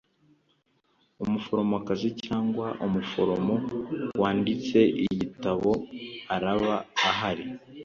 [1.23, 3.55] umuforomokazi cyangwa umuforomo
[4.21, 5.71] wanditse ikigitabo
[6.35, 6.75] araba
[7.09, 7.45] ahari